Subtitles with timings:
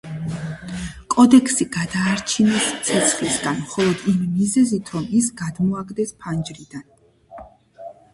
[1.15, 6.89] კოდექსი გადაარჩინეს ცეცხლისგან, მხოლოდ იმ მიზეზით რომ ის გადმოაგდეს ფანჯრიდან.